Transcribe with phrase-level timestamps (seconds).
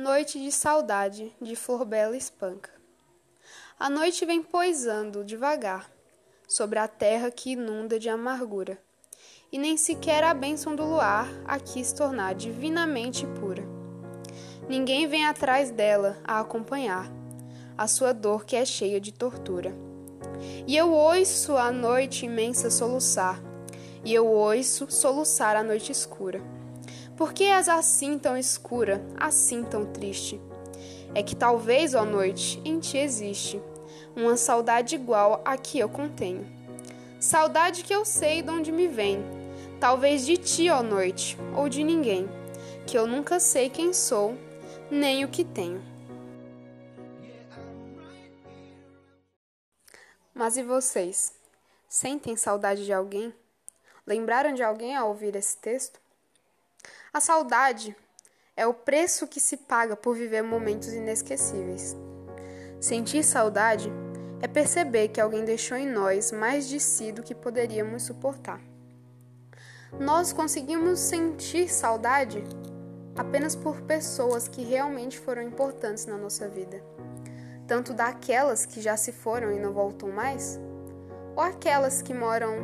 [0.00, 2.70] Noite de saudade, de Flor Bela Espanca.
[3.76, 5.90] A noite vem poisando devagar
[6.46, 8.78] sobre a terra que inunda de amargura,
[9.50, 13.64] e nem sequer a bênção do luar a quis tornar divinamente pura.
[14.68, 17.10] Ninguém vem atrás dela a acompanhar
[17.76, 19.74] a sua dor que é cheia de tortura.
[20.64, 23.42] E eu ouço a noite imensa soluçar,
[24.04, 26.40] e eu ouço soluçar a noite escura.
[27.18, 30.40] Por que és assim tão escura, assim tão triste?
[31.16, 33.60] É que talvez, ó noite, em ti existe
[34.14, 36.46] uma saudade igual à que eu contenho.
[37.18, 39.20] Saudade que eu sei de onde me vem,
[39.80, 42.28] talvez de ti, ó noite, ou de ninguém,
[42.86, 44.38] que eu nunca sei quem sou,
[44.88, 45.82] nem o que tenho.
[50.32, 51.34] Mas e vocês?
[51.88, 53.34] Sentem saudade de alguém?
[54.06, 56.00] Lembraram de alguém ao ouvir esse texto?
[57.12, 57.96] A saudade
[58.54, 61.96] é o preço que se paga por viver momentos inesquecíveis.
[62.78, 63.90] Sentir saudade
[64.42, 68.60] é perceber que alguém deixou em nós mais de si do que poderíamos suportar.
[69.98, 72.44] Nós conseguimos sentir saudade
[73.16, 76.82] apenas por pessoas que realmente foram importantes na nossa vida,
[77.66, 80.60] tanto daquelas que já se foram e não voltam mais,
[81.34, 82.58] ou aquelas que moram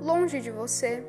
[0.00, 1.06] longe de você,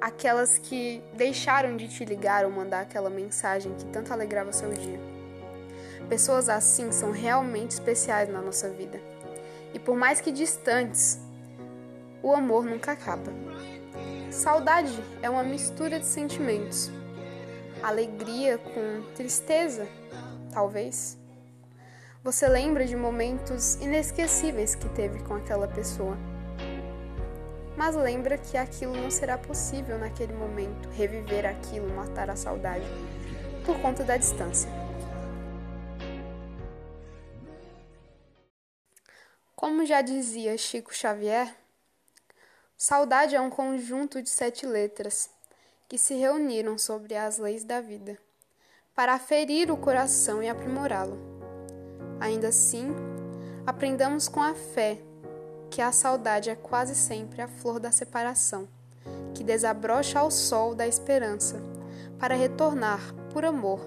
[0.00, 5.00] aquelas que deixaram de te ligar ou mandar aquela mensagem que tanto alegrava seu dia.
[6.08, 9.00] Pessoas assim são realmente especiais na nossa vida.
[9.74, 11.20] E por mais que distantes,
[12.22, 13.32] o amor nunca acaba.
[14.30, 16.90] Saudade é uma mistura de sentimentos.
[17.82, 19.86] Alegria com tristeza,
[20.52, 21.18] talvez.
[22.24, 26.16] Você lembra de momentos inesquecíveis que teve com aquela pessoa
[27.78, 32.84] mas lembra que aquilo não será possível naquele momento, reviver aquilo, matar a saudade,
[33.64, 34.68] por conta da distância.
[39.54, 41.54] Como já dizia Chico Xavier,
[42.76, 45.30] saudade é um conjunto de sete letras
[45.88, 48.18] que se reuniram sobre as leis da vida
[48.92, 51.16] para ferir o coração e aprimorá-lo.
[52.18, 52.88] Ainda assim,
[53.64, 54.98] aprendamos com a fé
[55.70, 58.68] que a saudade é quase sempre a flor da separação,
[59.34, 61.60] que desabrocha ao sol da esperança,
[62.18, 63.80] para retornar, por amor,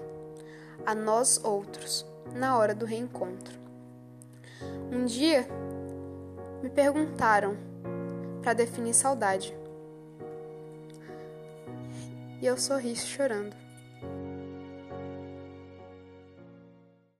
[0.86, 3.58] a nós outros, na hora do reencontro.
[4.90, 5.46] Um dia
[6.62, 7.56] me perguntaram
[8.42, 9.54] para definir saudade.
[12.40, 13.54] E eu sorri chorando.